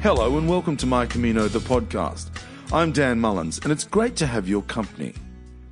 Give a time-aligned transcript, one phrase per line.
[0.00, 2.30] Hello and welcome to My Camino, the podcast.
[2.72, 5.12] I'm Dan Mullins, and it's great to have your company.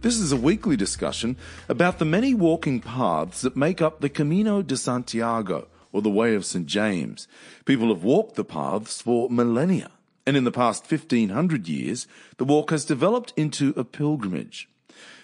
[0.00, 1.36] This is a weekly discussion
[1.68, 6.34] about the many walking paths that make up the Camino de Santiago, or the Way
[6.34, 6.66] of St.
[6.66, 7.28] James.
[7.66, 9.92] People have walked the paths for millennia,
[10.26, 12.08] and in the past 1500 years,
[12.38, 14.68] the walk has developed into a pilgrimage.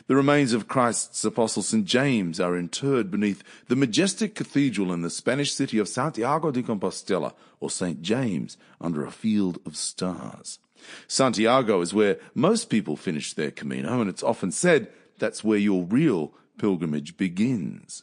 [0.08, 1.84] The remains of Christ's apostle St.
[1.84, 7.34] James are interred beneath the majestic cathedral in the Spanish city of Santiago de Compostela,
[7.60, 8.02] or St.
[8.02, 10.58] James, under a field of stars.
[11.06, 14.88] Santiago is where most people finish their Camino, and it's often said
[15.18, 18.02] that's where your real pilgrimage begins.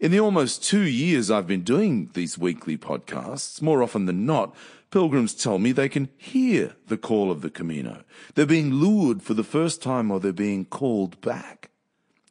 [0.00, 4.54] In the almost two years I've been doing these weekly podcasts, more often than not,
[4.96, 8.02] pilgrims tell me they can hear the call of the Camino.
[8.34, 11.68] They're being lured for the first time or they're being called back.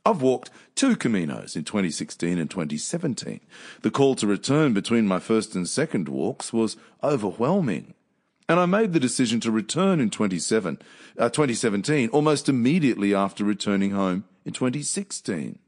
[0.04, 3.40] I've walked two Caminos in 2016 and 2017.
[3.84, 7.94] The call to return between my first and second walks was overwhelming.
[8.50, 10.80] And I made the decision to return in 27,
[11.20, 15.60] uh, 2017, almost immediately after returning home in 2016.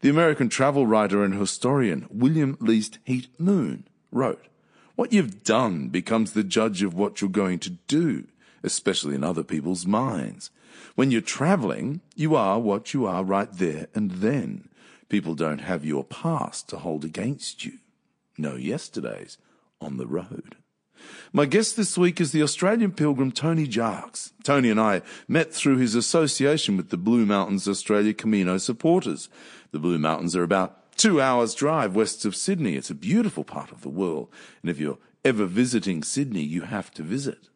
[0.00, 4.44] The American travel writer and historian William Least Heat Moon wrote,
[4.96, 8.24] what you've done becomes the judge of what you're going to do,
[8.62, 10.50] especially in other people's minds.
[10.94, 14.68] When you're traveling, you are what you are right there and then.
[15.08, 17.78] People don't have your past to hold against you.
[18.38, 19.38] No yesterdays
[19.80, 20.56] on the road.
[21.32, 24.32] My guest this week is the Australian pilgrim Tony Jarks.
[24.42, 29.28] Tony and I met through his association with the Blue Mountains Australia Camino supporters.
[29.72, 32.76] The Blue Mountains are about two hours drive west of Sydney.
[32.76, 34.28] It's a beautiful part of the world.
[34.62, 37.48] And if you're ever visiting Sydney, you have to visit.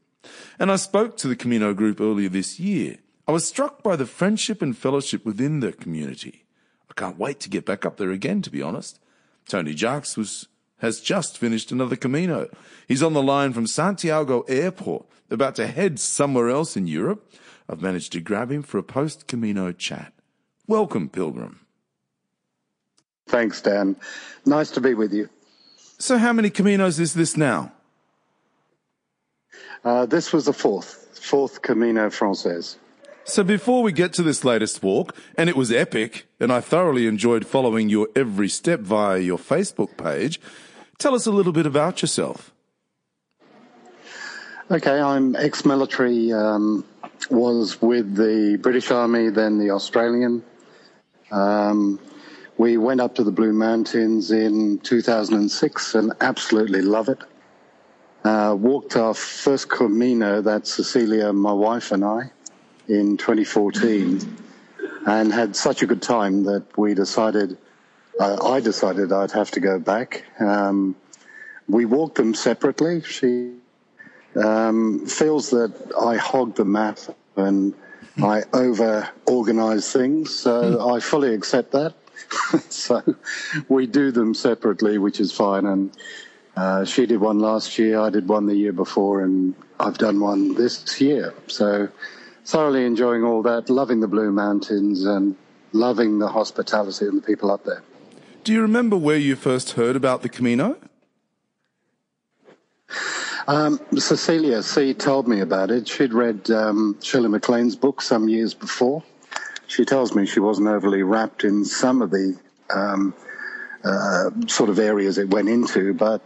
[0.59, 2.99] And I spoke to the Camino group earlier this year.
[3.27, 6.47] I was struck by the friendship and fellowship within the community.
[6.91, 8.99] I can't wait to get back up there again, to be honest.
[9.47, 12.49] Tony Jacques was, has just finished another Camino.
[12.87, 17.31] He's on the line from Santiago Airport, about to head somewhere else in Europe.
[17.69, 20.15] I've managed to grab him for a post Camino chat.
[20.67, 21.61] Welcome, Pilgrim.
[23.29, 23.97] Thanks, Dan.
[24.45, 25.29] Nice to be with you.
[25.99, 27.73] So, how many Caminos is this now?
[29.85, 32.79] Uh, this was the fourth, fourth Camino Frances.
[33.25, 37.07] So, before we get to this latest walk, and it was epic, and I thoroughly
[37.07, 40.41] enjoyed following your every step via your Facebook page,
[40.99, 42.53] tell us a little bit about yourself.
[44.71, 46.85] Okay, I'm ex military, um,
[47.31, 50.43] was with the British Army, then the Australian.
[51.31, 51.99] Um,
[52.59, 57.21] we went up to the Blue Mountains in 2006 and absolutely love it.
[58.25, 62.33] Uh, walked our first Camino, that's Cecilia, my wife, and I,
[62.89, 64.37] in 2014,
[65.07, 67.57] and had such a good time that we decided,
[68.19, 70.25] uh, I decided I'd have to go back.
[70.41, 70.97] Um,
[71.69, 73.03] we walked them separately.
[73.03, 73.55] She
[74.35, 76.99] um, feels that I hog the map
[77.37, 77.73] and
[78.21, 81.95] I over organize things, so I fully accept that.
[82.69, 83.03] so
[83.69, 85.67] we do them separately, which is fine.
[85.67, 85.97] And
[86.57, 90.21] uh, she did one last year, I did one the year before, and I've done
[90.21, 91.35] one this year.
[91.47, 91.89] So
[92.45, 95.37] thoroughly enjoying all that, loving the Blue Mountains and
[95.73, 97.83] loving the hospitality and the people up there.
[98.45, 100.79] Do you remember where you first heard about the Camino?
[103.47, 105.89] Um, Cecilia C told me about it.
[105.89, 109.03] She'd read um, Shirley MacLaine's book some years before,
[109.69, 112.37] she tells me she wasn't overly wrapped in some of the
[112.75, 113.15] um,
[113.85, 116.23] uh, sort of areas it went into, but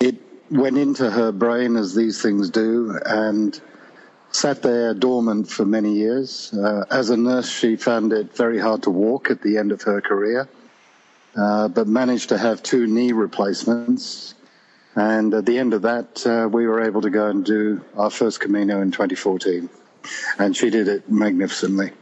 [0.00, 0.16] it
[0.50, 3.60] went into her brain as these things do and
[4.32, 6.52] sat there dormant for many years.
[6.54, 9.82] Uh, as a nurse, she found it very hard to walk at the end of
[9.82, 10.48] her career,
[11.36, 14.34] uh, but managed to have two knee replacements.
[14.96, 18.10] And at the end of that, uh, we were able to go and do our
[18.10, 19.68] first Camino in 2014.
[20.38, 21.92] And she did it magnificently.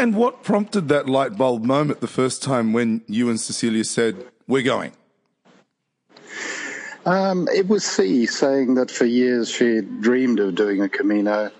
[0.00, 4.16] And what prompted that light bulb moment the first time when you and Cecilia said,
[4.48, 4.92] We're going?
[7.04, 11.50] Um, it was C saying that for years she dreamed of doing a Camino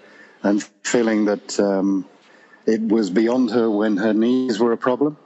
[0.42, 2.08] and feeling that um,
[2.64, 5.18] it was beyond her when her knees were a problem.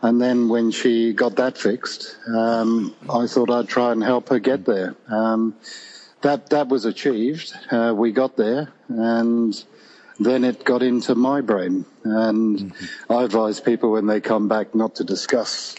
[0.00, 4.38] And then when she got that fixed, um, I thought I'd try and help her
[4.38, 4.96] get there.
[5.08, 5.54] Um,
[6.22, 7.52] that that was achieved.
[7.70, 9.62] Uh, we got there, and
[10.18, 11.84] then it got into my brain.
[12.04, 13.12] And mm-hmm.
[13.12, 15.76] I advise people when they come back not to discuss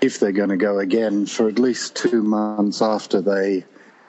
[0.00, 3.64] if they're going to go again for at least two months after they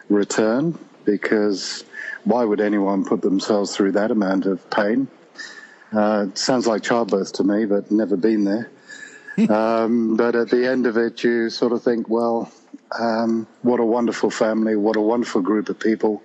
[0.10, 1.84] return, because
[2.24, 5.08] why would anyone put themselves through that amount of pain?
[5.92, 8.70] Uh, it sounds like childbirth to me, but never been there.
[9.50, 12.52] um, but at the end of it, you sort of think, well,
[13.00, 16.24] Um, what a wonderful family, what a wonderful group of people,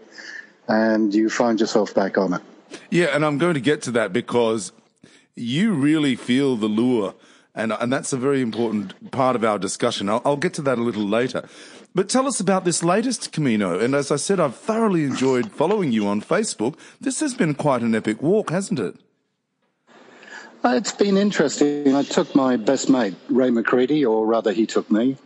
[0.66, 2.42] and you find yourself back on it.
[2.90, 4.72] Yeah, and I'm going to get to that because
[5.34, 7.14] you really feel the lure,
[7.54, 10.08] and, and that's a very important part of our discussion.
[10.08, 11.48] I'll, I'll get to that a little later.
[11.94, 13.78] But tell us about this latest Camino.
[13.78, 16.76] And as I said, I've thoroughly enjoyed following you on Facebook.
[17.00, 18.96] This has been quite an epic walk, hasn't it?
[20.64, 21.94] Uh, it's been interesting.
[21.94, 25.16] I took my best mate, Ray McCready, or rather, he took me.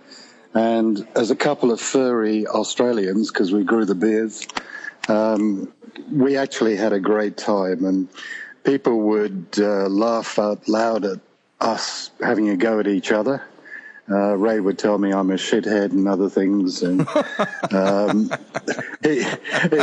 [0.52, 4.46] And as a couple of furry Australians, because we grew the beards,
[5.08, 5.72] um,
[6.10, 7.84] we actually had a great time.
[7.84, 8.08] And
[8.64, 11.20] people would uh, laugh out loud at
[11.60, 13.42] us having a go at each other.
[14.10, 17.06] Uh, Ray would tell me I'm a shithead and other things, and
[17.72, 18.30] um,
[19.02, 19.22] he,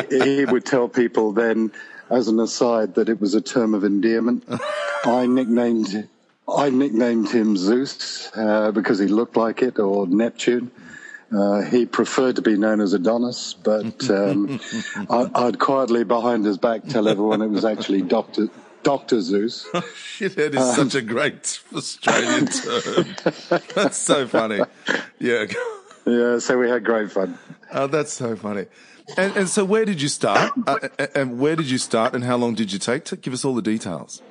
[0.09, 1.71] he, would tell people then,
[2.09, 4.43] as an aside, that it was a term of endearment.
[5.03, 6.07] I nicknamed
[6.47, 10.71] I nicknamed him Zeus uh, because he looked like it, or Neptune.
[11.35, 14.59] Uh, he preferred to be known as Adonis, but um,
[15.09, 18.47] I, would quietly behind his back tell everyone it was actually Doctor
[18.83, 19.19] Dr.
[19.19, 19.67] Zeus.
[19.73, 23.15] Shithead is um, such a great Australian term.
[23.75, 24.61] that's so funny.
[25.19, 25.47] Yeah.
[26.05, 27.37] Yeah, so we had great fun.
[27.73, 28.67] Oh, that's so funny.
[29.17, 30.53] And, and so where did you start?
[30.67, 33.05] Uh, and where did you start and how long did you take?
[33.05, 34.21] To give us all the details.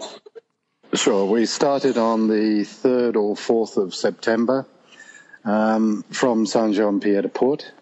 [0.94, 1.26] Sure.
[1.26, 4.66] We started on the 3rd or 4th of September
[5.44, 7.72] um, from Saint Jean Pied de Port.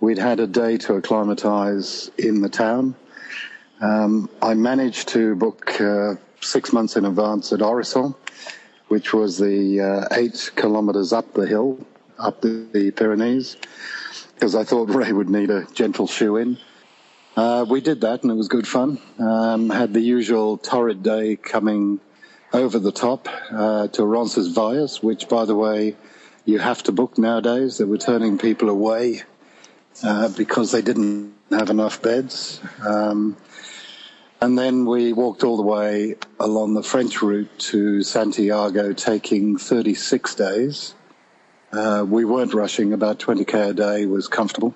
[0.00, 2.94] We'd had a day to acclimatise in the town.
[3.80, 8.14] Um, I managed to book uh, six months in advance at Orisson,
[8.88, 11.78] which was the uh, eight kilometres up the hill,
[12.18, 13.56] up the, the Pyrenees,
[14.34, 16.58] because I thought Ray would need a gentle shoe in.
[17.36, 18.98] Uh, we did that and it was good fun.
[19.20, 22.00] Um, had the usual torrid day coming
[22.52, 25.94] over the top uh, to Roncesvalles, which, by the way,
[26.48, 27.76] you have to book nowadays.
[27.76, 29.20] They were turning people away
[30.02, 32.58] uh, because they didn't have enough beds.
[32.82, 33.36] Um,
[34.40, 40.34] and then we walked all the way along the French route to Santiago, taking 36
[40.36, 40.94] days.
[41.70, 44.74] Uh, we weren't rushing, about 20k a day was comfortable.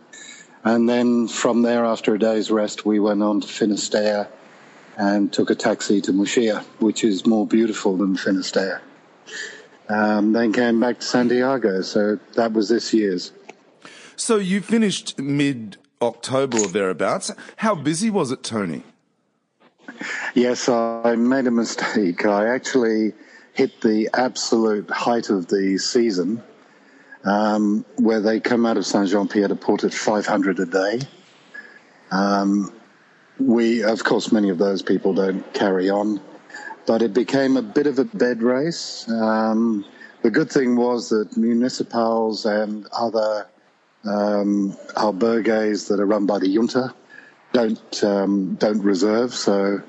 [0.65, 4.29] And then from there, after a day's rest, we went on to Finisterre
[4.99, 8.83] and took a taxi to Muxía, which is more beautiful than Finisterre.
[9.89, 13.33] Um, then came back to Santiago, so that was this year's.
[14.17, 17.31] So you finished mid October or thereabouts.
[17.57, 18.85] How busy was it, Tony?
[20.35, 22.25] Yes, I made a mistake.
[22.25, 23.13] I actually
[23.53, 26.43] hit the absolute height of the season,
[27.25, 31.01] um, where they come out of Saint Jean Pied de Port at 500 a day.
[32.11, 32.73] Um,
[33.39, 36.21] we, of course, many of those people don't carry on,
[36.87, 39.09] but it became a bit of a bed race.
[39.09, 39.85] Um,
[40.23, 43.47] the good thing was that municipals and other
[44.05, 46.95] um, albergues that are run by the junta
[47.53, 49.83] don't um, don't reserve, so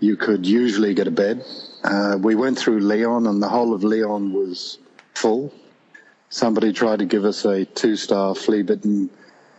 [0.00, 1.44] you could usually get a bed.
[1.82, 4.78] Uh, we went through Leon, and the whole of Leon was
[5.14, 5.52] full.
[6.28, 9.08] Somebody tried to give us a two-star flea-bitten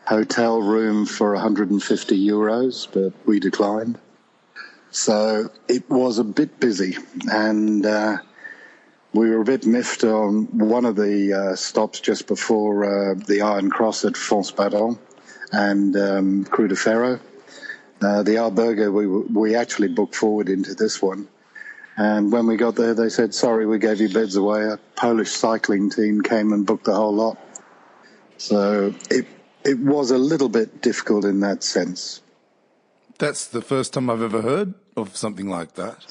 [0.05, 3.97] hotel room for 150 euros, but we declined.
[4.91, 6.97] So it was a bit busy,
[7.31, 8.17] and uh,
[9.13, 13.41] we were a bit miffed on one of the uh, stops just before uh, the
[13.41, 14.97] Iron Cross at Foncebadón
[15.51, 17.19] and um, Cruz de Ferro.
[18.01, 21.27] Uh, the albergue, we, we actually booked forward into this one.
[21.95, 24.65] And when we got there, they said, sorry, we gave you beds away.
[24.65, 27.39] A Polish cycling team came and booked the whole lot.
[28.37, 29.25] So it,
[29.63, 32.21] it was a little bit difficult in that sense.
[33.19, 36.05] That's the first time I've ever heard of something like that.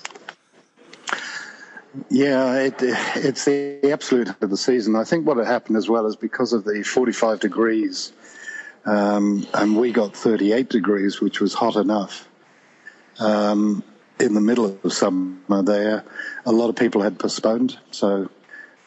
[2.10, 4.96] Yeah, it, it's the absolute of the season.
[4.96, 8.12] I think what had happened as well is because of the 45 degrees
[8.86, 12.28] um, and we got 38 degrees, which was hot enough.
[13.18, 13.82] Um,
[14.20, 16.04] in the middle of summer there,
[16.46, 18.30] a lot of people had postponed, so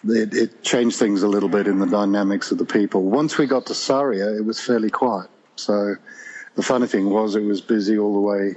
[0.08, 3.04] it, it, changed things a little bit in the dynamics of the people.
[3.04, 5.30] Once we got to Sarria, it was fairly quiet.
[5.56, 5.96] So
[6.60, 8.56] the funny thing was, it was busy all the way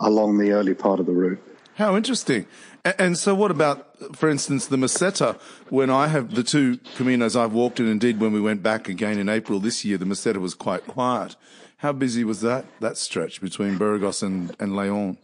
[0.00, 1.38] along the early part of the route.
[1.74, 2.46] How interesting.
[2.82, 5.38] And so, what about, for instance, the Meseta?
[5.68, 9.18] When I have the two caminos I've walked in, indeed, when we went back again
[9.18, 11.36] in April this year, the Meseta was quite quiet.
[11.76, 15.18] How busy was that that stretch between Burgos and, and Leon?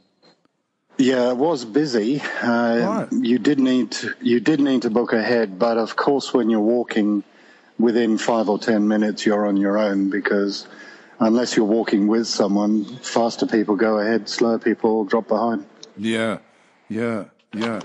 [0.98, 2.20] Yeah, it was busy.
[2.42, 3.08] Uh, right.
[3.10, 6.60] You did need to, you did need to book ahead, but of course, when you're
[6.60, 7.24] walking
[7.78, 10.66] within five or ten minutes, you're on your own because
[11.18, 15.66] unless you're walking with someone, faster people go ahead, slower people drop behind.
[15.96, 16.38] Yeah,
[16.88, 17.24] yeah.
[17.52, 17.80] Yeah.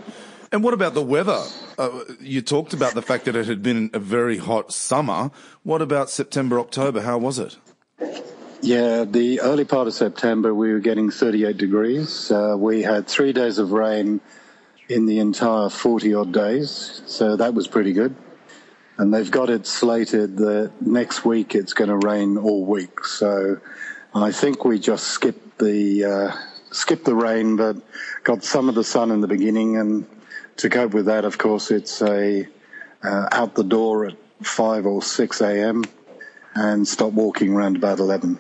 [0.52, 1.42] And what about the weather?
[1.78, 5.32] uh, you talked about the fact that it had been a very hot summer.
[5.64, 7.02] What about September, October?
[7.02, 7.58] How was it?
[8.62, 12.32] Yeah, the early part of September, we were getting 38 degrees.
[12.32, 14.22] Uh, we had three days of rain
[14.88, 18.16] in the entire 40 odd days, so that was pretty good.
[18.98, 23.06] And they've got it slated that next week it's going to rain all week.
[23.06, 23.60] So
[24.14, 26.32] I think we just skipped the uh,
[26.72, 27.78] skipped the rain, but
[28.24, 29.78] got some of the sun in the beginning.
[29.78, 30.06] And
[30.58, 32.48] to cope with that, of course, it's a
[33.04, 35.84] uh, out the door at five or six a.m.
[36.54, 38.40] and stop walking around about eleven.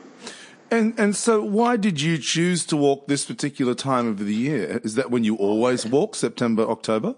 [0.70, 4.82] And and so, why did you choose to walk this particular time of the year?
[4.84, 7.16] Is that when you always walk, September, October?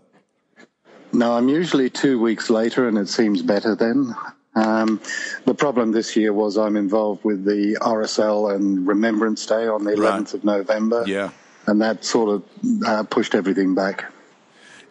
[1.15, 4.13] No, I'm usually two weeks later, and it seems better then.
[4.53, 5.00] Um,
[5.45, 9.91] the problem this year was I'm involved with the RSL and Remembrance Day on the
[9.91, 10.34] 11th right.
[10.34, 11.03] of November.
[11.07, 11.29] Yeah.
[11.67, 12.43] And that sort of
[12.86, 14.12] uh, pushed everything back.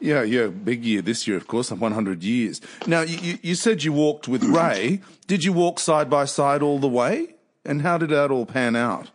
[0.01, 2.63] Yeah, yeah, big year this year, of course, 100 years.
[2.87, 5.03] Now, you, you said you walked with Ray.
[5.27, 7.35] Did you walk side by side all the way?
[7.67, 9.11] And how did that all pan out?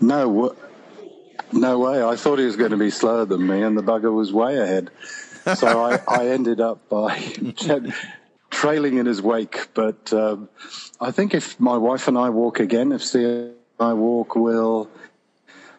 [0.00, 0.56] No,
[1.52, 2.02] no way.
[2.02, 4.58] I thought he was going to be slower than me, and the bugger was way
[4.58, 4.90] ahead.
[5.54, 7.18] So I, I, ended up by
[8.50, 9.68] trailing in his wake.
[9.74, 10.48] But um,
[11.00, 14.88] I think if my wife and I walk again, if Steve and I walk, we'll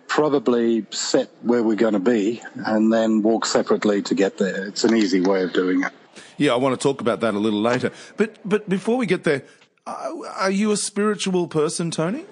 [0.08, 4.68] probably set where we're going to be and then walk separately to get there.
[4.68, 5.92] It's an easy way of doing it.
[6.38, 7.92] Yeah, I want to talk about that a little later.
[8.18, 9.44] But but before we get there,
[9.88, 12.26] are you a spiritual person, Tony?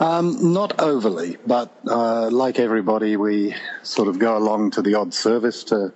[0.00, 5.12] Um, not overly, but uh, like everybody, we sort of go along to the odd
[5.14, 5.92] service to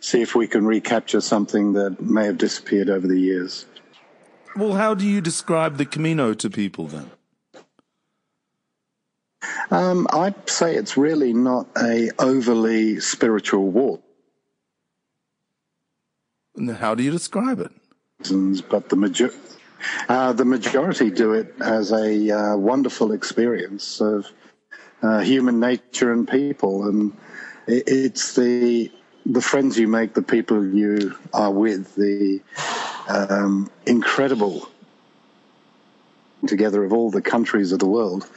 [0.00, 3.66] see if we can recapture something that may have disappeared over the years.
[4.56, 7.10] Well, how do you describe the Camino to people then?
[9.70, 14.02] Um, I'd say it's really not a overly spiritual walk.
[16.56, 17.72] And how do you describe it?
[18.70, 19.34] but the major-
[20.08, 24.30] uh, the majority do it as a uh, wonderful experience of
[25.02, 27.16] uh, human nature and people, and
[27.66, 28.90] it, it's the
[29.26, 32.40] the friends you make, the people you are with, the
[33.08, 34.68] um, incredible
[36.46, 38.28] together of all the countries of the world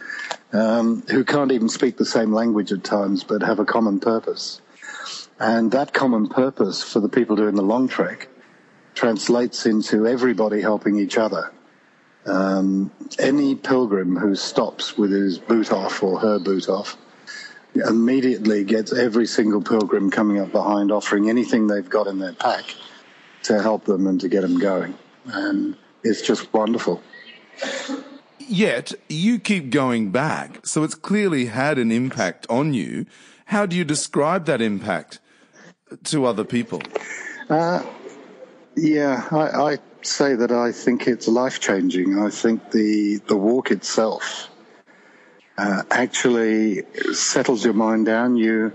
[0.51, 4.61] um, who can't even speak the same language at times, but have a common purpose.
[5.39, 8.28] And that common purpose for the people doing the long trek
[8.99, 11.53] translates into everybody helping each other.
[12.25, 16.97] Um, any pilgrim who stops with his boot off or her boot off
[17.75, 22.75] immediately gets every single pilgrim coming up behind offering anything they've got in their pack
[23.43, 24.93] to help them and to get them going.
[25.27, 27.01] And it's just wonderful.
[28.37, 33.05] Yet you keep going back, so it's clearly had an impact on you.
[33.45, 35.19] How do you describe that impact
[36.03, 36.81] to other people?
[37.49, 37.81] Uh,
[38.75, 42.19] yeah, I, I, say that I think it's life changing.
[42.19, 44.49] I think the the walk itself
[45.57, 46.83] uh, actually
[47.13, 48.37] settles your mind down.
[48.37, 48.71] You,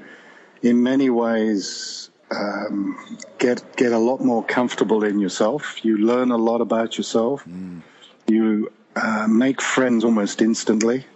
[0.63, 5.85] in many ways, um, get get a lot more comfortable in yourself.
[5.85, 7.45] You learn a lot about yourself.
[7.45, 7.81] Mm.
[8.27, 11.07] You uh, make friends almost instantly.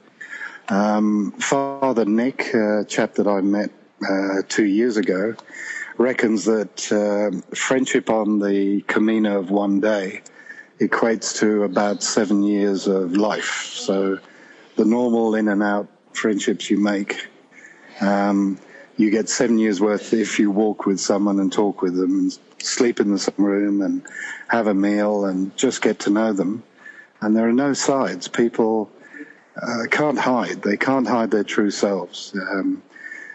[0.69, 3.71] Um, Father Nick, a chap that I met
[4.09, 5.35] uh, two years ago,
[5.99, 10.23] reckons that uh, friendship on the Camino of one day
[10.81, 13.73] equates to about seven years of life.
[13.75, 14.19] So
[14.77, 17.27] the normal in and out friendships you make,
[18.01, 18.59] um,
[18.97, 22.39] you get seven years worth if you walk with someone and talk with them and
[22.59, 24.03] sleep in the same room and
[24.49, 26.63] have a meal and just get to know them.
[27.21, 28.29] And there are no sides.
[28.29, 28.91] People
[29.61, 30.63] uh, can't hide.
[30.63, 32.33] They can't hide their true selves.
[32.37, 32.83] Um,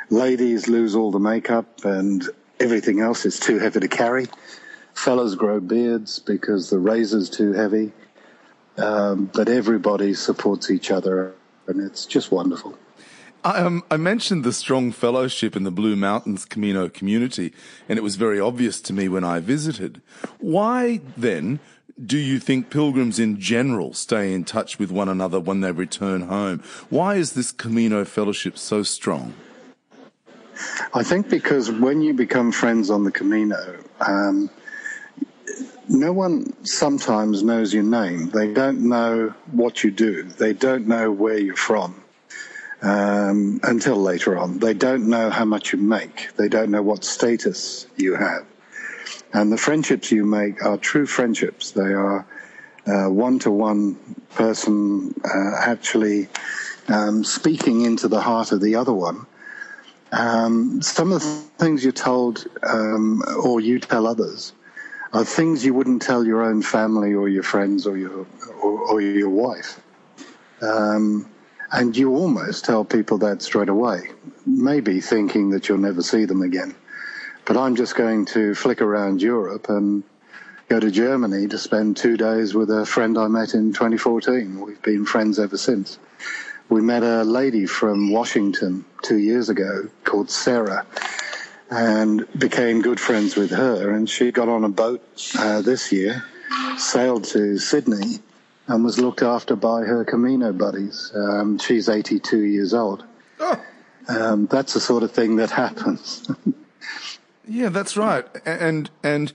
[0.09, 2.29] ladies lose all the makeup and
[2.63, 4.27] everything else is too heavy to carry.
[4.93, 7.91] Fellows grow beards because the razor's too heavy.
[8.77, 11.35] Um, but everybody supports each other,
[11.67, 12.77] and it's just wonderful.
[13.43, 17.53] I, um, I mentioned the strong fellowship in the Blue Mountains Camino community,
[17.89, 20.01] and it was very obvious to me when I visited.
[20.39, 21.59] Why then
[22.03, 26.21] do you think pilgrims in general stay in touch with one another when they return
[26.21, 26.63] home?
[26.89, 29.33] Why is this Camino fellowship so strong?
[30.93, 34.49] I think because when you become friends on the Camino, um,
[35.87, 38.29] no one sometimes knows your name.
[38.29, 40.23] They don't know what you do.
[40.23, 42.01] They don't know where you're from
[42.81, 44.59] um, until later on.
[44.59, 46.35] They don't know how much you make.
[46.35, 48.45] They don't know what status you have.
[49.33, 51.71] And the friendships you make are true friendships.
[51.71, 52.25] They are
[52.85, 53.95] one to one
[54.35, 56.27] person uh, actually
[56.87, 59.25] um, speaking into the heart of the other one
[60.13, 61.27] um, some of the
[61.57, 64.53] things you're told um, or you tell others
[65.11, 68.25] are things you wouldn't tell your own family or your friends or your
[68.61, 69.81] or, or your wife.
[70.61, 71.29] Um,
[71.71, 74.11] and you almost tell people that straight away,
[74.45, 76.75] maybe thinking that you'll never see them again.
[77.45, 80.03] But I'm just going to flick around Europe and
[80.69, 84.61] go to Germany to spend two days with a friend I met in 2014.
[84.61, 85.97] We've been friends ever since.
[86.69, 90.85] We met a lady from Washington two years ago called Sarah
[91.69, 93.91] and became good friends with her.
[93.91, 95.01] And she got on a boat
[95.37, 96.23] uh, this year,
[96.77, 98.19] sailed to Sydney,
[98.67, 101.11] and was looked after by her Camino buddies.
[101.15, 103.03] Um, she's 82 years old.
[103.39, 103.61] Oh.
[104.07, 106.29] Um, that's the sort of thing that happens.
[107.47, 108.25] yeah, that's right.
[108.45, 109.31] And and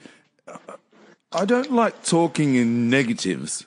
[1.33, 3.67] I don't like talking in negatives.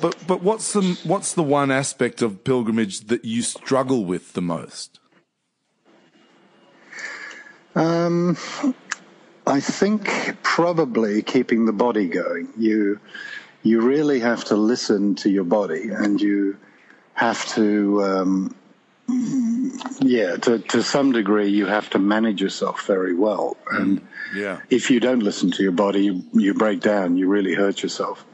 [0.00, 4.40] But but what's the what's the one aspect of pilgrimage that you struggle with the
[4.40, 4.98] most?
[7.74, 8.36] Um,
[9.46, 12.48] I think probably keeping the body going.
[12.56, 12.98] You
[13.62, 16.56] you really have to listen to your body, and you
[17.14, 18.02] have to.
[18.02, 18.54] Um,
[20.00, 23.56] yeah, to, to some degree, you have to manage yourself very well.
[23.70, 24.60] And yeah.
[24.68, 28.26] if you don't listen to your body, you, you break down, you really hurt yourself.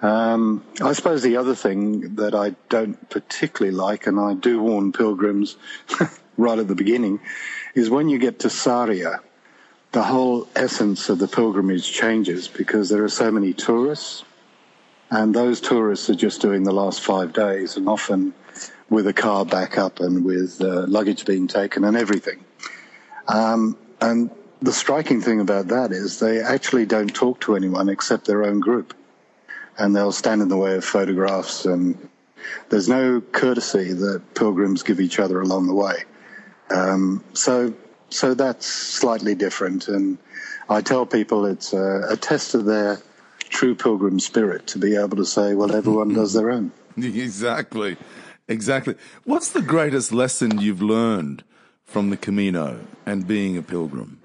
[0.00, 4.92] Um, I suppose the other thing that I don't particularly like, and I do warn
[4.92, 5.56] pilgrims
[6.36, 7.20] right at the beginning,
[7.74, 9.20] is when you get to Sarria,
[9.92, 14.24] the whole essence of the pilgrimage changes because there are so many tourists,
[15.10, 18.34] and those tourists are just doing the last five days, and often
[18.90, 22.44] with a car back up and with uh, luggage being taken and everything.
[23.26, 24.30] Um, and
[24.62, 28.60] the striking thing about that is they actually don't talk to anyone except their own
[28.60, 28.94] group
[29.78, 31.96] and they'll stand in the way of photographs and
[32.68, 36.04] there's no courtesy that pilgrims give each other along the way.
[36.70, 37.72] Um, so,
[38.10, 39.88] so that's slightly different.
[39.88, 40.18] And
[40.68, 43.00] I tell people it's a, a test of their
[43.38, 46.72] true pilgrim spirit to be able to say, well, everyone does their own.
[46.96, 47.96] Exactly.
[48.48, 48.96] Exactly.
[49.22, 51.44] What's the greatest lesson you've learned
[51.84, 54.18] from the Camino and being a pilgrim?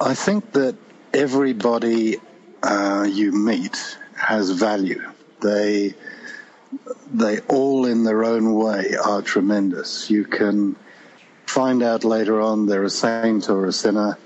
[0.00, 0.76] I think that
[1.12, 2.18] everybody
[2.62, 5.02] uh, you meet has value.
[5.40, 5.94] They
[7.12, 10.10] they all in their own way are tremendous.
[10.10, 10.76] You can
[11.46, 14.18] find out later on they're a saint or a sinner.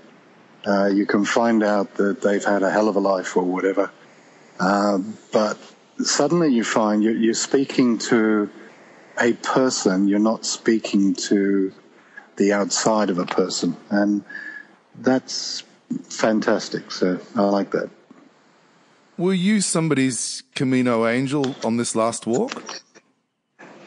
[0.67, 3.91] Uh, you can find out that they've had a hell of a life or whatever.
[4.59, 4.99] Uh,
[5.33, 5.59] but
[5.99, 8.51] suddenly you find you're, you're speaking to
[9.21, 11.73] a person, you're not speaking to
[12.37, 13.77] the outside of a person.
[13.91, 14.25] And
[14.97, 15.63] that's
[16.09, 16.91] fantastic.
[16.91, 17.91] So I like that.
[19.19, 22.83] Were you somebody's Camino angel on this last walk?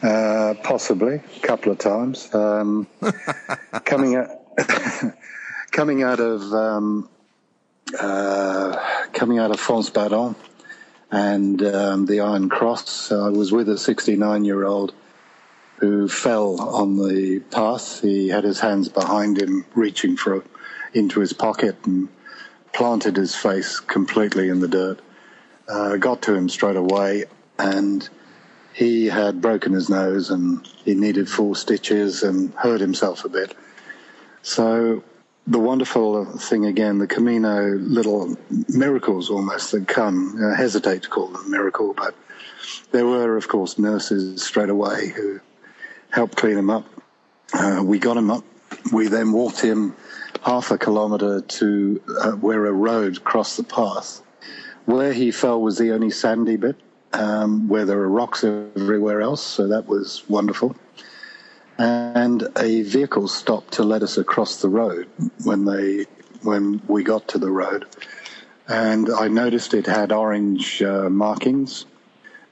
[0.02, 2.34] Uh, possibly, a couple of times.
[2.34, 2.88] Um,
[3.84, 4.28] coming out,
[5.70, 7.08] coming out of um,
[7.96, 8.76] uh,
[9.12, 10.34] coming out of Foncebadón
[11.12, 14.92] and um, the Iron Cross, I was with a 69 year old
[15.76, 18.00] who fell on the path.
[18.00, 20.42] He had his hands behind him, reaching for
[20.92, 22.08] into his pocket, and
[22.72, 25.00] planted his face completely in the dirt
[25.70, 27.24] uh, got to him straight away,
[27.58, 28.08] and
[28.72, 33.54] he had broken his nose and he needed four stitches and hurt himself a bit.
[34.42, 35.02] So
[35.46, 38.36] the wonderful thing again, the Camino little
[38.68, 40.38] miracles almost that come.
[40.42, 42.14] I hesitate to call them a miracle, but
[42.92, 45.40] there were, of course, nurses straight away who
[46.10, 46.86] helped clean him up.
[47.52, 48.44] Uh, we got him up.
[48.92, 49.96] We then walked him
[50.42, 54.22] half a kilometre to uh, where a road crossed the path
[54.90, 56.76] where he fell was the only sandy bit,
[57.12, 60.74] um, where there are rocks everywhere else, so that was wonderful.
[61.78, 65.08] And a vehicle stopped to let us across the road
[65.44, 66.06] when they
[66.42, 67.86] when we got to the road,
[68.68, 71.86] and I noticed it had orange uh, markings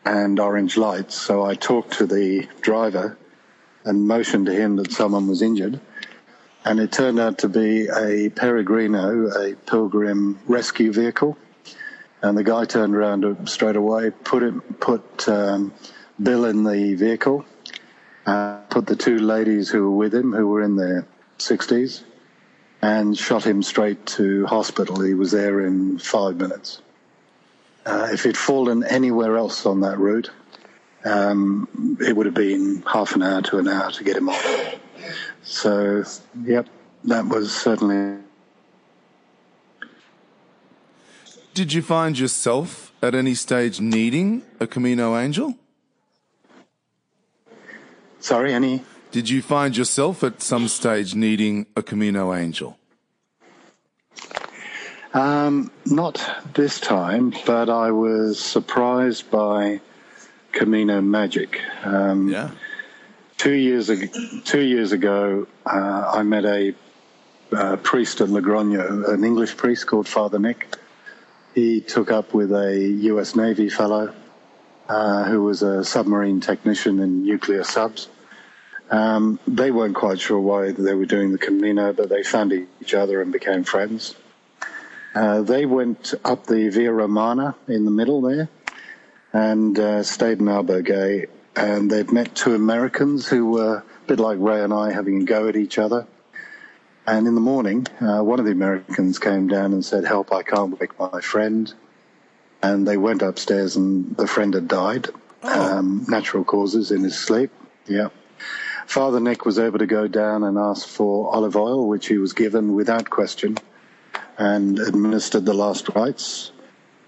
[0.04, 1.14] and orange lights.
[1.14, 3.18] So I talked to the driver
[3.84, 5.80] and motioned to him that someone was injured.
[6.64, 11.38] And it turned out to be a Peregrino, a pilgrim rescue vehicle
[12.22, 15.72] and the guy turned around straight away, put it, put um,
[16.20, 17.44] Bill in the vehicle,
[18.26, 21.06] uh, put the two ladies who were with him, who were in their
[21.38, 22.02] 60s,
[22.82, 25.00] and shot him straight to hospital.
[25.00, 26.82] He was there in five minutes.
[27.86, 30.30] Uh, if he'd fallen anywhere else on that route,
[31.04, 34.74] um, it would have been half an hour to an hour to get him off.
[35.42, 36.04] So,
[36.44, 36.66] yep,
[37.04, 38.18] that was certainly
[41.58, 45.56] Did you find yourself at any stage needing a Camino angel?
[48.20, 48.84] Sorry, any?
[49.10, 52.78] Did you find yourself at some stage needing a Camino angel?
[55.12, 59.80] Um, not this time, but I was surprised by
[60.52, 61.60] Camino magic.
[61.82, 62.50] Um, Yeah.
[63.36, 64.06] Two years ago,
[64.44, 66.72] two years ago, uh, I met a
[67.50, 70.78] uh, priest at Logroño, an English priest called Father Nick.
[71.58, 72.78] He took up with a
[73.10, 73.34] U.S.
[73.34, 74.14] Navy fellow
[74.88, 78.08] uh, who was a submarine technician in nuclear subs.
[78.92, 82.94] Um, they weren't quite sure why they were doing the Camino, but they found each
[82.94, 84.14] other and became friends.
[85.16, 88.48] Uh, they went up the Via Romana in the middle there
[89.32, 91.28] and uh, stayed in Albergue.
[91.56, 95.24] And they'd met two Americans who were a bit like Ray and I having a
[95.24, 96.06] go at each other.
[97.08, 100.42] And in the morning, uh, one of the Americans came down and said, Help, I
[100.42, 101.72] can't wake my friend.
[102.62, 105.08] And they went upstairs and the friend had died,
[105.42, 107.50] um, natural causes in his sleep.
[107.86, 108.08] Yeah.
[108.86, 112.34] Father Nick was able to go down and ask for olive oil, which he was
[112.34, 113.56] given without question,
[114.36, 116.52] and administered the last rites.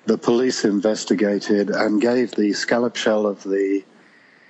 [0.06, 3.84] The police investigated and gave the scallop shell of the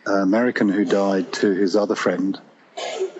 [0.06, 2.40] American who died to his other friend,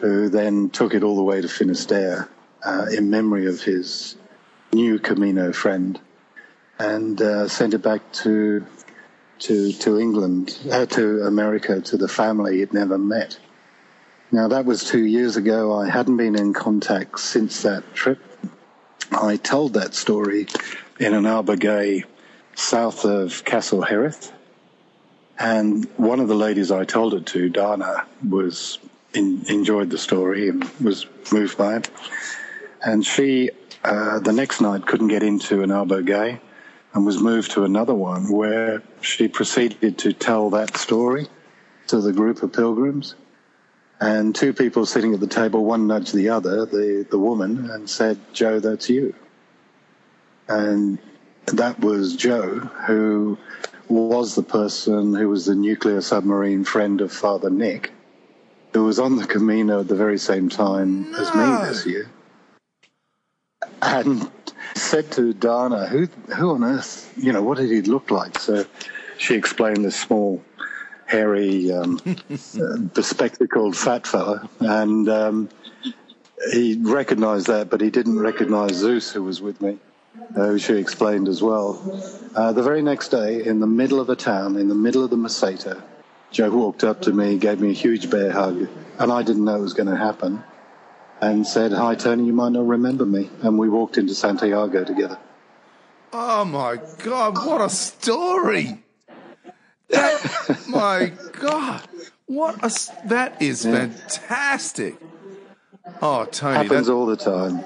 [0.01, 2.29] who then took it all the way to Finisterre
[2.65, 4.17] uh, in memory of his
[4.73, 6.01] new Camino friend,
[6.79, 8.65] and uh, sent it back to
[9.41, 13.39] to to England, uh, to America, to the family he'd never met.
[14.33, 15.73] Now that was two years ago.
[15.75, 18.21] I hadn't been in contact since that trip.
[19.11, 20.47] I told that story
[21.01, 22.05] in an albergue
[22.55, 24.33] south of Castrojeriz.
[25.39, 28.79] And one of the ladies I told it to, Dana, was
[29.15, 31.91] in, enjoyed the story and was moved by it.
[32.83, 33.51] And she,
[33.85, 36.41] uh, the next night, couldn't get into an albergue
[36.93, 41.29] and was moved to another one where she proceeded to tell that story
[41.89, 43.15] to the group of pilgrims.
[44.01, 47.89] And two people sitting at the table, one nudged the other, the, the woman, and
[47.89, 49.15] said, Joe, that's you.
[50.49, 50.99] And
[51.47, 53.39] that was Joe, who
[53.89, 57.93] was the person who was the nuclear submarine friend of Father Nick,
[58.73, 62.11] who was on the Camino at the very same time as me this year.
[63.83, 64.31] And
[64.75, 68.39] said to Dana, who, who on earth, you know, what did he look like?
[68.39, 68.65] So
[69.19, 70.43] she explained this small,
[71.07, 74.49] hairy, um, uh, bespectacled fat fella.
[74.61, 75.49] And um,
[76.53, 79.79] he recognized that, but he didn't recognize Zeus, who was with me,
[80.37, 81.81] uh, who she explained as well.
[82.35, 85.11] Uh, the very next day, in the middle of a town, in the middle of
[85.11, 85.83] the Meseta,
[86.31, 89.57] Joe walked up to me, gave me a huge bear hug, and I didn't know
[89.57, 90.45] it was going to happen,
[91.21, 93.29] and said, Hi, Tony, you might not remember me.
[93.43, 95.19] And we walked into Santiago together.
[96.13, 98.83] Oh my God, what a story!
[99.89, 101.83] That, my God,
[102.27, 104.97] what a, that is fantastic.
[106.03, 107.65] Oh, Tony, Happens that, all the time.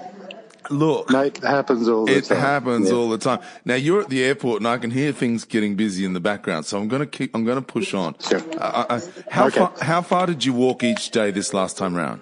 [0.71, 2.39] Look, Mate, happens all the it time.
[2.39, 2.97] happens Yeah.
[2.97, 3.41] all the time.
[3.65, 6.67] Now you're at the airport and I can hear things getting busy in the background,
[6.67, 8.17] so I'm going to keep, I'm going to push on.
[8.21, 8.43] Sure.
[8.59, 9.01] Uh, uh,
[9.31, 9.59] how Okay.
[9.61, 12.21] far, how far did you walk each day this last time round?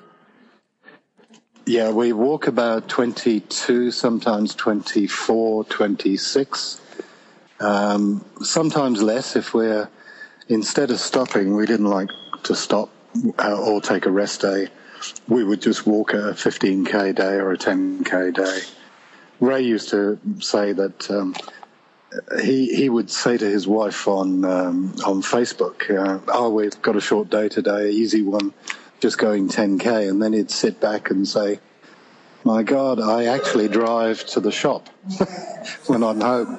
[1.65, 6.81] Yeah, we walk about 22, sometimes 24, 26.
[7.61, 9.89] Um, sometimes less if we're,
[10.49, 12.11] instead of stopping, we didn't like
[12.43, 12.91] to stop
[13.39, 14.69] uh, or take a rest day.
[15.29, 18.61] We would just walk a 15k day or a 10k day.
[19.41, 21.35] Ray used to say that um,
[22.43, 26.97] he he would say to his wife on um, on Facebook, uh, "Oh, we've got
[26.97, 28.53] a short day today, easy one,
[29.01, 31.59] just going 10k," and then he'd sit back and say,
[32.45, 34.89] "My God, I actually drive to the shop
[35.87, 36.59] when I'm home,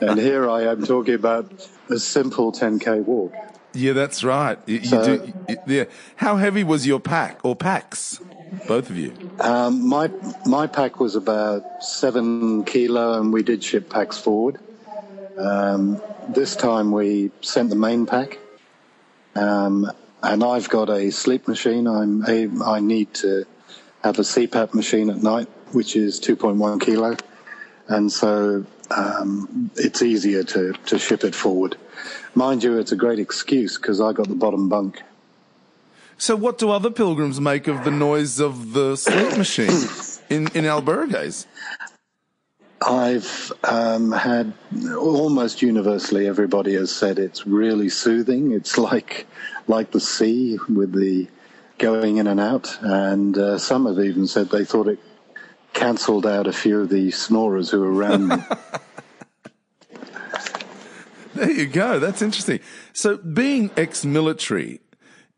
[0.00, 1.50] and here I am talking about
[1.88, 3.34] a simple 10k walk."
[3.74, 4.58] Yeah, that's right.
[4.66, 5.32] You, you So- do.
[5.48, 5.84] you- yeah.
[6.16, 8.20] How heavy was your pack or packs?
[8.68, 9.12] Both of you.
[9.40, 10.10] Um, my
[10.44, 14.58] my pack was about seven kilo, and we did ship packs forward.
[15.38, 18.38] Um, this time we sent the main pack,
[19.34, 19.90] um,
[20.22, 21.86] and I've got a sleep machine.
[21.86, 23.46] I'm a, I need to
[24.04, 27.16] have a CPAP machine at night, which is 2.1 kilo,
[27.88, 31.76] and so um, it's easier to to ship it forward.
[32.34, 35.02] Mind you, it's a great excuse because I got the bottom bunk.
[36.16, 39.88] So, what do other pilgrims make of the noise of the sleep machine
[40.30, 41.46] in in albergues?
[42.80, 44.52] I've um, had
[44.96, 48.52] almost universally everybody has said it's really soothing.
[48.52, 49.26] It's like
[49.68, 51.28] like the sea with the
[51.78, 54.98] going in and out, and uh, some have even said they thought it
[55.72, 58.36] cancelled out a few of the snorers who were around me.
[61.34, 61.98] There you go.
[61.98, 62.60] That's interesting.
[62.92, 64.80] So, being ex-military,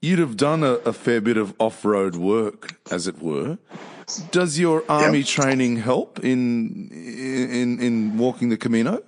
[0.02, 3.58] you'd have done a, a fair bit of off-road work, as it were.
[4.32, 5.28] Does your army yep.
[5.28, 9.02] training help in in in walking the Camino?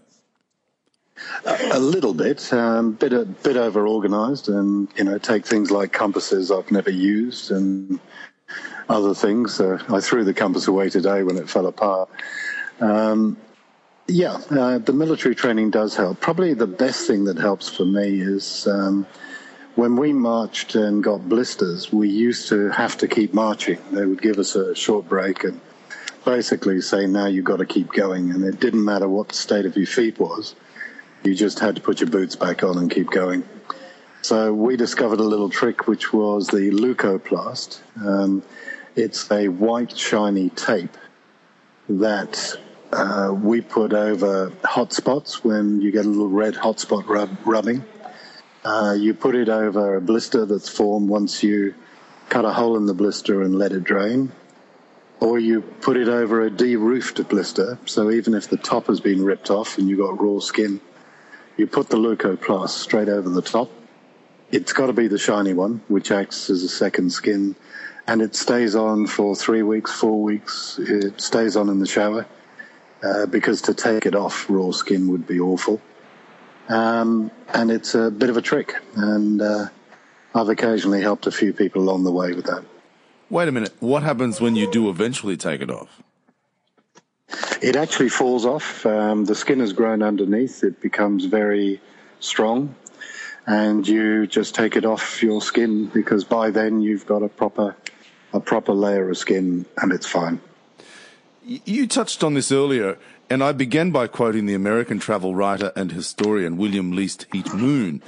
[1.44, 5.70] A, a little bit, um, bit a bit over organised, and you know, take things
[5.70, 7.99] like compasses I've never used and
[8.88, 9.61] other things.
[9.61, 12.09] Uh, I threw the compass away today when it fell apart.
[12.81, 13.37] Um,
[14.09, 16.21] yeah, uh, the military training does help.
[16.21, 19.07] Probably the best thing that helps for me is um,
[19.75, 23.79] when we marched and got blisters, we used to have to keep marching.
[23.90, 25.61] They would give us a short break and
[26.25, 28.31] basically say, now you've got to keep going.
[28.31, 30.55] And it didn't matter what the state of your feet was.
[31.25, 33.45] You just had to put your boots back on and keep going.
[34.23, 37.81] So we discovered a little trick, which was the leukoplast.
[38.05, 38.42] Um,
[38.95, 40.97] it's a white shiny tape
[41.88, 42.59] that
[42.92, 47.37] uh, we put over hot spots when you get a little red hot spot rub-
[47.44, 47.85] rubbing.
[48.64, 51.75] Uh, you put it over a blister that's formed once you
[52.29, 54.33] cut a hole in the blister and let it drain.
[55.20, 59.25] Or you put it over a de-roofed blister, so even if the top has been
[59.25, 60.81] ripped off and you've got raw skin,
[61.57, 63.70] you put the leukoplast straight over the top.
[64.51, 67.57] It's got to be the shiny one, which acts as a second skin,
[68.07, 70.79] and it stays on for three weeks, four weeks.
[70.79, 72.27] It stays on in the shower,
[73.02, 75.80] uh, because to take it off raw skin would be awful.
[76.68, 78.74] Um, and it's a bit of a trick.
[78.96, 79.66] And uh,
[80.35, 82.64] I've occasionally helped a few people along the way with that.
[83.30, 83.74] Wait a minute.
[83.80, 86.02] What happens when you do eventually take it off?
[87.61, 88.87] It actually falls off.
[88.87, 90.62] Um, the skin has grown underneath.
[90.62, 91.80] It becomes very
[92.20, 92.74] strong.
[93.46, 97.76] And you just take it off your skin because by then you've got a proper,
[98.32, 100.40] a proper layer of skin and it's fine.
[101.46, 102.98] You touched on this earlier.
[103.28, 108.00] And I began by quoting the American travel writer and historian William Least Heat Moon,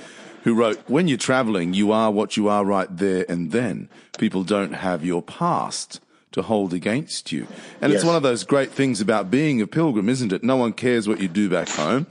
[0.45, 3.89] who wrote, When you're traveling, you are what you are right there and then.
[4.17, 6.01] People don't have your past
[6.33, 7.49] to hold against you.
[7.81, 8.01] And yes.
[8.01, 10.45] it's one of those great things about being a pilgrim, isn't it?
[10.45, 12.07] No one cares what you do back home.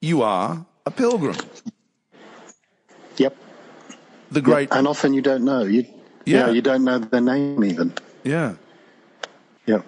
[0.00, 1.36] You are a pilgrim.
[3.18, 3.36] Yep.
[4.32, 4.70] The great.
[4.70, 4.78] Yep.
[4.78, 5.62] And often you don't know.
[5.62, 5.86] You,
[6.24, 6.48] yeah.
[6.48, 7.92] You, you don't know their name even.
[8.24, 8.54] Yeah.
[9.66, 9.84] Yep.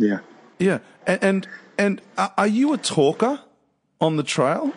[0.00, 0.20] Yeah.
[0.58, 0.78] Yeah.
[1.06, 3.40] And, and and are you a talker
[4.00, 4.72] on the trail?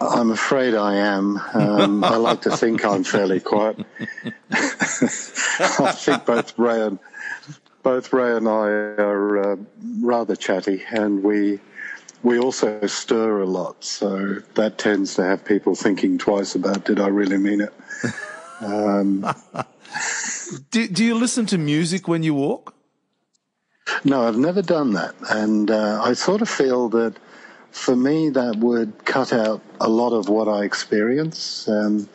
[0.00, 1.40] I'm afraid I am.
[1.54, 3.78] Um, I like to think I'm fairly quiet.
[4.50, 6.98] I think both Ray and
[7.82, 8.66] both Ray and I
[9.02, 9.56] are uh,
[10.00, 11.60] rather chatty, and we
[12.22, 13.84] we also stir a lot.
[13.84, 17.72] So that tends to have people thinking twice about did I really mean it.
[18.60, 19.26] Um,
[20.70, 22.73] do, do you listen to music when you walk?
[24.04, 25.14] No, I've never done that.
[25.30, 27.14] And uh, I sort of feel that
[27.70, 31.68] for me, that would cut out a lot of what I experience.
[31.68, 32.08] Um,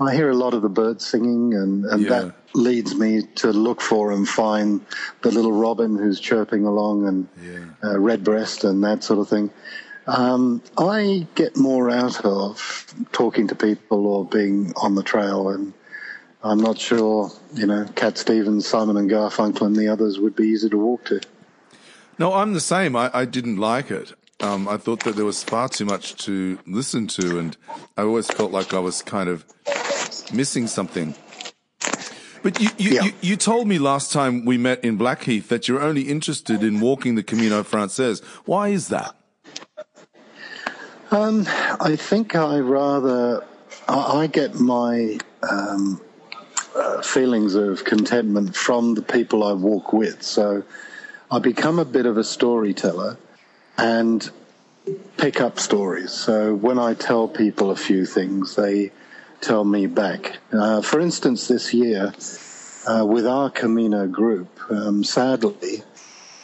[0.00, 2.08] I hear a lot of the birds singing, and, and yeah.
[2.08, 4.84] that leads me to look for and find
[5.22, 7.64] the little robin who's chirping along and yeah.
[7.82, 9.50] uh, redbreast and that sort of thing.
[10.06, 15.72] Um, I get more out of talking to people or being on the trail and
[16.44, 20.44] I'm not sure, you know, Cat Stevens, Simon and Garfunkel, and the others would be
[20.44, 21.22] easy to walk to.
[22.18, 22.94] No, I'm the same.
[22.94, 24.12] I, I didn't like it.
[24.40, 27.56] Um, I thought that there was far too much to listen to, and
[27.96, 29.46] I always felt like I was kind of
[30.34, 31.14] missing something.
[32.42, 33.04] But you, you, yeah.
[33.04, 36.78] you, you, told me last time we met in Blackheath that you're only interested in
[36.78, 38.20] walking the Camino Frances.
[38.44, 39.16] Why is that?
[41.10, 41.46] Um,
[41.80, 43.42] I think I rather
[43.88, 45.18] I, I get my
[45.50, 46.02] um,
[46.74, 50.22] uh, feelings of contentment from the people I walk with.
[50.22, 50.64] So
[51.30, 53.16] I become a bit of a storyteller
[53.76, 54.28] and
[55.16, 56.12] pick up stories.
[56.12, 58.92] So when I tell people a few things, they
[59.40, 60.38] tell me back.
[60.52, 62.12] Uh, for instance, this year,
[62.86, 65.82] uh, with our Camino group, um, sadly,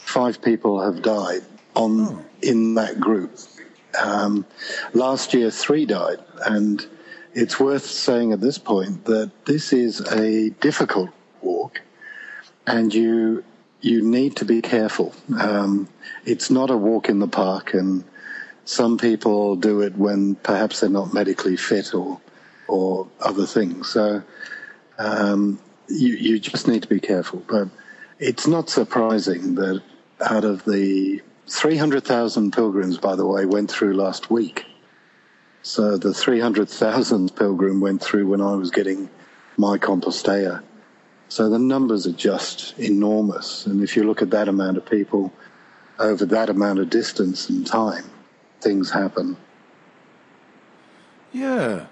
[0.05, 1.43] five people have died
[1.75, 2.25] on oh.
[2.43, 3.39] in that group.
[4.01, 4.47] Um,
[4.93, 6.87] last year, three died, and
[7.35, 11.11] it's worth saying at this point that this is a difficult
[11.43, 11.81] walk,
[12.67, 13.45] and you
[13.81, 15.15] you need to be careful.
[15.39, 15.89] Um,
[16.25, 18.05] it's not a walk in the park, and
[18.65, 22.21] some people do it when perhaps they're not medically fit or
[22.69, 23.89] or other things.
[23.89, 24.23] So
[24.99, 27.43] um, you you just need to be careful.
[27.49, 27.69] But
[28.19, 29.83] it's not surprising that
[30.21, 34.67] out of the 300,000 pilgrims, by the way, went through last week.
[35.63, 39.11] So the 300,000 pilgrim went through when I was getting
[39.57, 40.63] my Compostela.
[41.29, 43.67] So the numbers are just enormous.
[43.67, 45.33] And if you look at that amount of people
[45.99, 48.05] over that amount of distance and time,
[48.61, 49.37] things happen.
[51.33, 51.87] Yeah.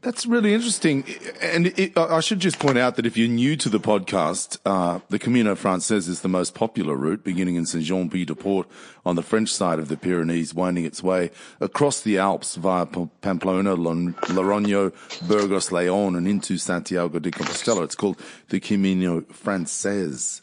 [0.00, 1.04] That's really interesting.
[1.42, 5.00] And it, I should just point out that if you're new to the podcast, uh,
[5.08, 8.68] the Camino Frances is the most popular route, beginning in Saint Jean Pied de Port
[9.04, 13.76] on the French side of the Pyrenees, winding its way across the Alps via Pamplona,
[13.76, 14.92] Logroño,
[15.26, 17.82] Burgos, Leon, and into Santiago de Compostela.
[17.82, 20.42] It's called the Camino Frances.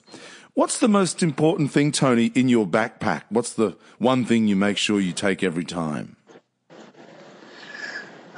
[0.53, 3.23] What's the most important thing, Tony, in your backpack?
[3.29, 6.14] What's the one thing you make sure you take every time?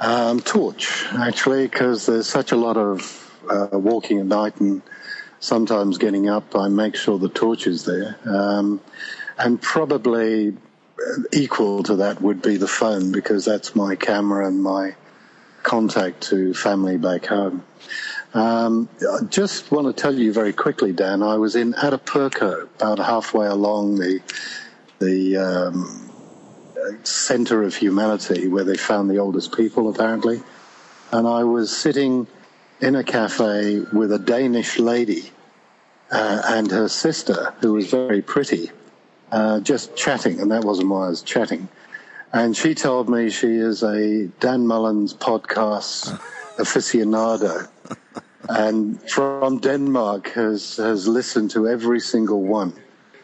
[0.00, 4.82] Um, torch, actually, because there's such a lot of uh, walking at night and
[5.40, 6.54] sometimes getting up.
[6.54, 8.16] I make sure the torch is there.
[8.24, 8.80] Um,
[9.38, 10.56] and probably
[11.32, 14.94] equal to that would be the phone because that's my camera and my
[15.62, 17.64] contact to family back home.
[18.34, 21.22] Um, I just want to tell you very quickly, Dan.
[21.22, 24.20] I was in Atapuerca, about halfway along the
[24.98, 26.07] the um,
[27.02, 30.42] center of humanity where they found the oldest people, apparently.
[31.12, 32.26] And I was sitting
[32.80, 35.32] in a cafe with a Danish lady
[36.10, 38.70] uh, and her sister, who was very pretty,
[39.32, 41.68] uh, just chatting, and that wasn't why I was chatting.
[42.32, 46.18] And she told me she is a Dan Mullins podcast
[46.58, 47.68] aficionado,
[48.48, 52.72] and from Denmark has has listened to every single one,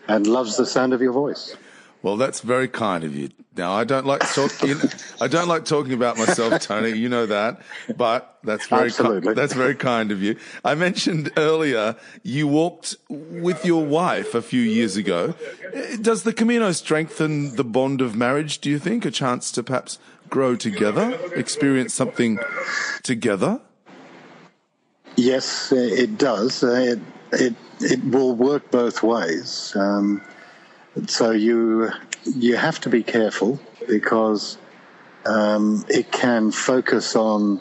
[0.08, 1.56] and loves the sound of your voice.
[2.04, 3.30] Well, that's very kind of you.
[3.56, 4.82] Now, I don't like talk, you know,
[5.22, 6.90] I don't like talking about myself, Tony.
[6.90, 7.62] You know that,
[7.96, 10.36] but that's very ki- that's very kind of you.
[10.62, 15.34] I mentioned earlier you walked with your wife a few years ago.
[16.02, 18.58] Does the Camino strengthen the bond of marriage?
[18.58, 22.38] Do you think a chance to perhaps grow together, experience something
[23.02, 23.62] together?
[25.16, 26.62] Yes, it does.
[26.62, 27.00] It
[27.32, 29.72] it it will work both ways.
[29.74, 30.20] Um,
[31.07, 31.90] so you
[32.24, 34.59] you have to be careful because
[35.26, 37.61] um, it can focus on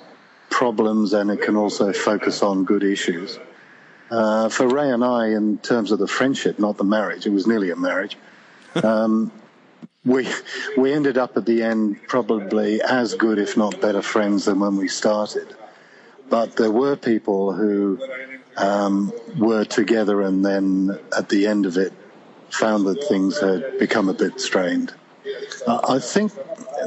[0.49, 3.39] problems and it can also focus on good issues.
[4.11, 7.47] Uh, for Ray and I, in terms of the friendship, not the marriage, it was
[7.47, 8.17] nearly a marriage.
[8.83, 9.31] Um,
[10.03, 10.27] we
[10.77, 14.77] we ended up at the end probably as good, if not better, friends than when
[14.77, 15.55] we started.
[16.27, 17.99] But there were people who
[18.57, 21.93] um, were together, and then at the end of it,
[22.53, 24.93] found that things had become a bit strained.
[25.65, 26.31] Uh, I think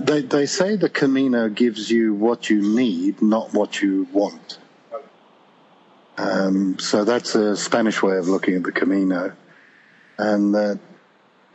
[0.00, 4.59] they, they say the Camino gives you what you need, not what you want.
[6.18, 9.33] Um, so that's a Spanish way of looking at the Camino.
[10.18, 10.79] And that,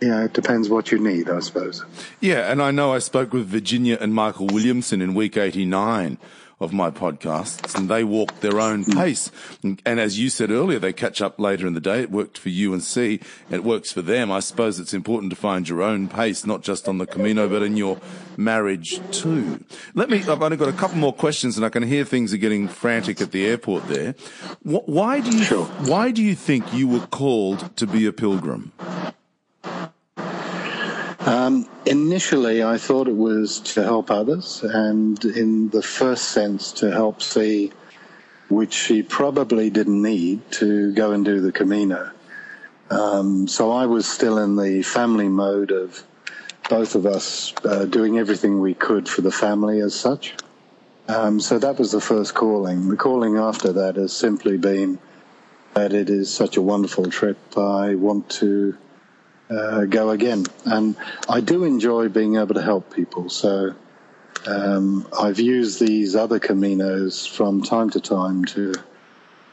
[0.02, 1.84] yeah, it depends what you need, I suppose.
[2.20, 6.18] Yeah, and I know I spoke with Virginia and Michael Williamson in week 89
[6.62, 8.92] of my podcasts and they walk their own hmm.
[8.92, 9.32] pace.
[9.64, 12.02] And, and, as you said earlier, they catch up later in the day.
[12.02, 13.20] It worked for you and C.
[13.50, 14.32] It works for them.
[14.32, 17.64] I suppose it's important to find your own pace, not just on the Camino, but
[17.64, 18.00] in your
[18.38, 19.64] marriage too.
[19.96, 22.38] Let me, I've only got a couple more questions and I can hear things are
[22.38, 24.16] getting frantic at the airport there.
[24.64, 28.72] Why do you, why do you think you were called to be a pilgrim?
[31.26, 36.92] Um, initially, I thought it was to help others, and in the first sense, to
[36.92, 37.72] help see,
[38.50, 42.10] which she probably didn't need to go and do the Camino.
[42.90, 46.04] Um, so I was still in the family mode of
[46.70, 50.34] both of us uh, doing everything we could for the family as such.
[51.08, 52.90] Um, so that was the first calling.
[52.90, 54.98] The calling after that has simply been
[55.74, 57.38] that it is such a wonderful trip.
[57.56, 58.76] I want to
[59.52, 60.46] uh, go again.
[60.66, 60.96] And
[61.28, 63.30] I do enjoy being able to help people.
[63.30, 63.76] So
[64.48, 68.74] um, I've used these other Caminos from time to time to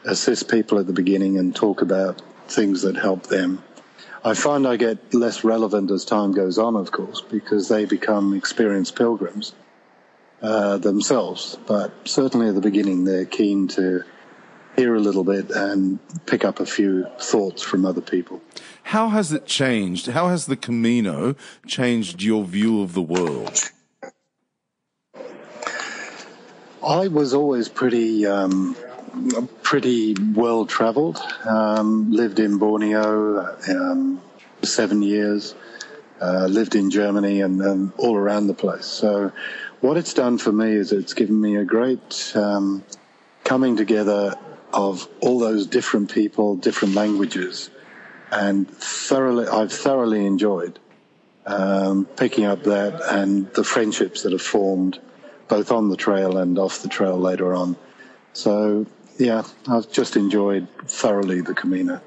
[0.05, 3.63] assist people at the beginning and talk about things that help them.
[4.25, 8.35] I find I get less relevant as time goes on, of course, because they become
[8.35, 9.55] experienced pilgrims
[10.43, 11.57] uh, themselves.
[11.67, 14.05] But certainly at the beginning, they're keen to
[14.79, 18.41] hear a little bit and pick up a few thoughts from other people.
[18.85, 20.07] How has it changed?
[20.07, 21.35] How has the Camino
[21.67, 23.71] changed your view of the world?
[26.87, 28.77] I was always pretty um,
[29.63, 31.19] pretty well travelled.
[31.45, 34.23] Um, lived in Borneo um,
[34.63, 35.55] seven years.
[36.21, 38.87] Uh, lived in Germany and, and, all around the place.
[38.87, 39.31] So,
[39.81, 42.83] what it's done for me is it's given me a great um,
[43.45, 44.35] coming together
[44.73, 47.71] of all those different people, different languages,
[48.31, 50.79] and thoroughly, I've thoroughly enjoyed
[51.47, 55.01] um, picking up that and the friendships that have formed
[55.49, 57.77] both on the trail and off the trail later on.
[58.35, 58.87] So,
[59.19, 62.03] yeah, I've just enjoyed thoroughly the Camino.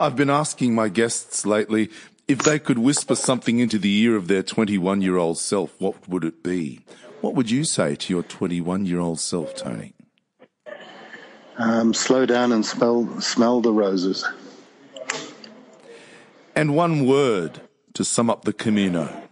[0.00, 1.90] I've been asking my guests lately
[2.26, 6.08] if they could whisper something into the ear of their 21 year old self, what
[6.08, 6.80] would it be?
[7.20, 9.92] What would you say to your 21 year old self, Tony?
[11.58, 14.24] Um, slow down and smell smell the roses.
[16.54, 17.60] And one word
[17.94, 19.22] to sum up the Camino.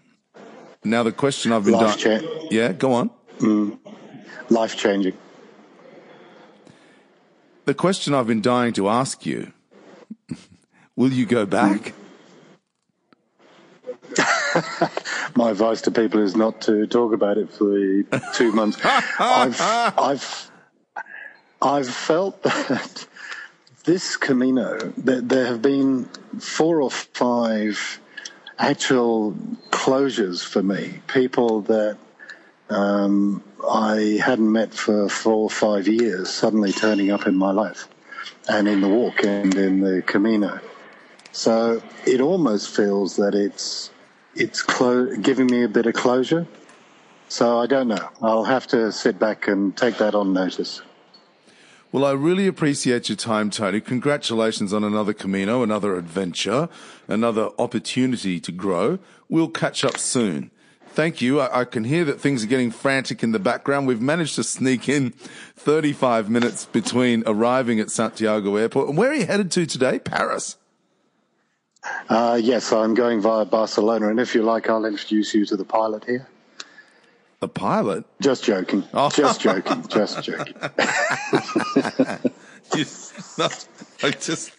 [0.85, 2.23] Now the question I've been Life dying.
[2.23, 3.11] cha- yeah, go on.
[4.51, 5.17] Life changing.
[7.67, 9.53] The question I've been dying to ask you:
[10.97, 11.93] Will you go back?
[15.35, 18.05] My advice to people is not to talk about it for the
[18.35, 18.79] two months.
[18.85, 20.51] I've, I've,
[21.65, 23.07] I've felt that
[23.85, 26.05] this Camino, that there have been
[26.39, 28.01] four or five
[28.59, 29.33] actual
[29.71, 31.01] closures for me.
[31.07, 31.97] People that
[32.69, 37.89] um, I hadn't met for four or five years suddenly turning up in my life
[38.49, 40.61] and in the walk and in the Camino.
[41.33, 43.91] So it almost feels that it's
[44.35, 46.47] it's clo- giving me a bit of closure.
[47.29, 48.11] So I don't know.
[48.21, 50.83] I'll have to sit back and take that on notice.
[51.95, 53.81] Well, I really appreciate your time, Tony.
[53.81, 56.69] Congratulations on another Camino, another adventure,
[57.07, 58.99] another opportunity to grow.
[59.29, 60.51] We'll catch up soon.
[60.89, 61.39] Thank you.
[61.39, 63.87] I, I can hear that things are getting frantic in the background.
[63.87, 65.11] We've managed to sneak in
[65.55, 68.89] 35 minutes between arriving at Santiago Airport.
[68.89, 70.01] And where are you headed to today?
[70.01, 70.57] Paris.
[72.09, 75.65] Uh, yes, I'm going via Barcelona, and if you like, I'll introduce you to the
[75.65, 76.27] pilot here.
[77.45, 78.07] The pilot?
[78.23, 78.85] Just joking.
[78.95, 79.11] Oh.
[79.11, 79.87] Just joking.
[79.89, 80.55] Just joking.
[82.75, 82.87] You,
[83.37, 83.49] no,
[84.03, 84.51] I just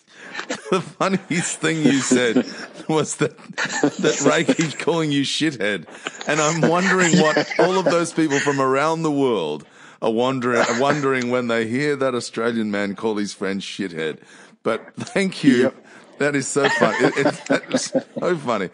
[0.70, 2.46] the funniest thing you said
[2.88, 5.88] was that that Ray keeps calling you shithead,
[6.28, 9.66] and I'm wondering what all of those people from around the world
[10.04, 14.20] are wondering wondering when they hear that Australian man call his friend shithead.
[14.62, 15.64] But thank you.
[15.64, 15.86] Yep.
[16.20, 16.98] That is so funny.
[17.08, 18.70] It, it, that was so funny.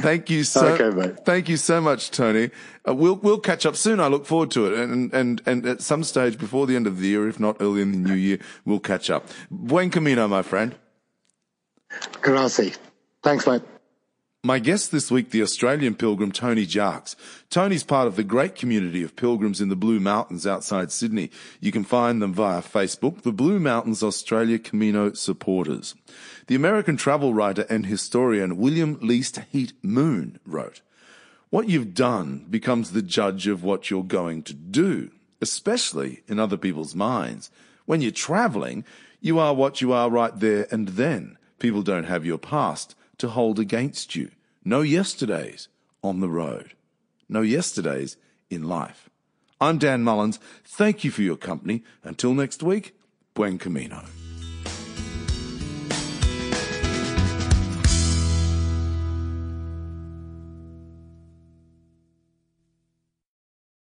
[0.00, 0.66] Thank you so.
[0.68, 1.24] Okay, mate.
[1.24, 2.50] Thank you so much, Tony.
[2.88, 4.00] Uh, we'll we'll catch up soon.
[4.00, 6.98] I look forward to it, and and and at some stage before the end of
[7.00, 9.28] the year, if not early in the new year, we'll catch up.
[9.50, 10.74] Buen camino, my friend.
[12.20, 12.74] Grazie.
[13.22, 13.62] Thanks, mate.
[14.44, 17.16] My guest this week, the Australian pilgrim Tony Jarks.
[17.50, 21.30] Tony's part of the great community of pilgrims in the Blue Mountains outside Sydney.
[21.58, 25.96] You can find them via Facebook, the Blue Mountains Australia Camino supporters.
[26.46, 30.80] The American travel writer and historian William Least Heat Moon wrote,
[31.50, 35.10] What you've done becomes the judge of what you're going to do,
[35.40, 37.50] especially in other people's minds.
[37.84, 38.84] When you're traveling,
[39.20, 41.36] you are what you are right there and then.
[41.58, 44.30] People don't have your past to hold against you.
[44.64, 45.68] No yesterdays
[46.02, 46.74] on the road.
[47.28, 48.16] No yesterdays
[48.50, 49.08] in life.
[49.60, 50.38] I'm Dan Mullins.
[50.64, 51.82] Thank you for your company.
[52.04, 52.94] Until next week,
[53.34, 54.04] buen camino.